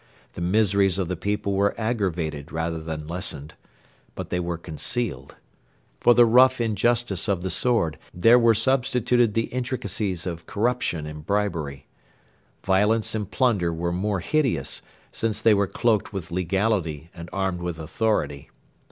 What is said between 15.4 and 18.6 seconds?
were cloaked with legality and armed with authority.